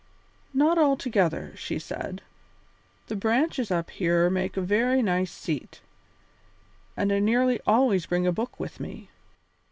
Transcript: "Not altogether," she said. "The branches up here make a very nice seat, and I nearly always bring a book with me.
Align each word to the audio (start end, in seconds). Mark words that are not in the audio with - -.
"Not 0.51 0.79
altogether," 0.79 1.53
she 1.55 1.77
said. 1.77 2.23
"The 3.05 3.15
branches 3.15 3.69
up 3.69 3.91
here 3.91 4.31
make 4.31 4.57
a 4.57 4.61
very 4.61 5.03
nice 5.03 5.29
seat, 5.31 5.79
and 6.97 7.13
I 7.13 7.19
nearly 7.19 7.59
always 7.67 8.07
bring 8.07 8.25
a 8.25 8.31
book 8.31 8.59
with 8.59 8.79
me. 8.79 9.09